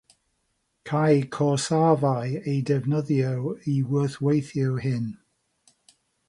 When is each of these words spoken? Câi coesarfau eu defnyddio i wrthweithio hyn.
Câi 0.87 1.17
coesarfau 1.35 2.31
eu 2.53 2.57
defnyddio 2.69 3.53
i 3.73 3.75
wrthweithio 3.91 4.73
hyn. 4.87 5.07